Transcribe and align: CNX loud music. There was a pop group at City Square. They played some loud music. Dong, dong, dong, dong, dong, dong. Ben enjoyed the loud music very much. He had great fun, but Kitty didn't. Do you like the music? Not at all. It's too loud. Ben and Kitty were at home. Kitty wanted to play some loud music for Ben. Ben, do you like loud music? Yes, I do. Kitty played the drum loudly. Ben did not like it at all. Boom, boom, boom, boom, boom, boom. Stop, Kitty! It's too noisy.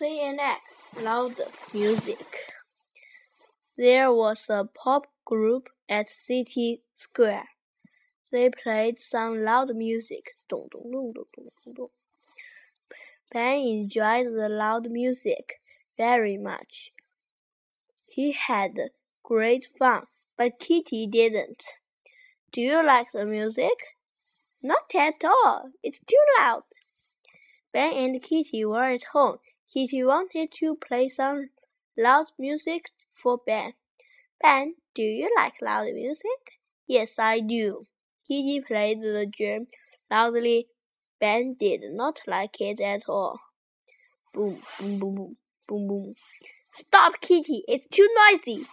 CNX 0.00 0.60
loud 1.02 1.34
music. 1.74 2.26
There 3.76 4.10
was 4.10 4.46
a 4.48 4.64
pop 4.64 5.08
group 5.26 5.68
at 5.90 6.08
City 6.08 6.80
Square. 6.94 7.48
They 8.32 8.48
played 8.48 8.98
some 8.98 9.44
loud 9.44 9.76
music. 9.76 10.30
Dong, 10.48 10.68
dong, 10.72 10.90
dong, 10.90 11.12
dong, 11.12 11.48
dong, 11.64 11.74
dong. 11.74 11.88
Ben 13.30 13.58
enjoyed 13.60 14.28
the 14.28 14.48
loud 14.48 14.90
music 14.90 15.60
very 15.98 16.38
much. 16.38 16.92
He 18.06 18.32
had 18.32 18.78
great 19.22 19.66
fun, 19.78 20.04
but 20.38 20.58
Kitty 20.58 21.08
didn't. 21.08 21.64
Do 22.52 22.62
you 22.62 22.82
like 22.82 23.12
the 23.12 23.26
music? 23.26 23.98
Not 24.62 24.94
at 24.94 25.22
all. 25.26 25.72
It's 25.82 26.00
too 26.06 26.24
loud. 26.38 26.62
Ben 27.74 27.92
and 27.92 28.22
Kitty 28.22 28.64
were 28.64 28.84
at 28.84 29.04
home. 29.12 29.40
Kitty 29.72 30.02
wanted 30.02 30.50
to 30.52 30.76
play 30.76 31.08
some 31.08 31.50
loud 31.96 32.26
music 32.38 32.90
for 33.12 33.38
Ben. 33.46 33.74
Ben, 34.42 34.74
do 34.94 35.02
you 35.02 35.30
like 35.36 35.62
loud 35.62 35.92
music? 35.94 36.58
Yes, 36.86 37.18
I 37.18 37.40
do. 37.40 37.86
Kitty 38.26 38.60
played 38.60 39.00
the 39.00 39.26
drum 39.26 39.68
loudly. 40.10 40.68
Ben 41.20 41.54
did 41.54 41.82
not 41.92 42.20
like 42.26 42.60
it 42.60 42.80
at 42.80 43.08
all. 43.08 43.38
Boom, 44.32 44.62
boom, 44.78 44.98
boom, 44.98 45.14
boom, 45.14 45.36
boom, 45.68 45.88
boom. 45.88 46.14
Stop, 46.72 47.20
Kitty! 47.20 47.64
It's 47.68 47.86
too 47.88 48.08
noisy. 48.30 48.66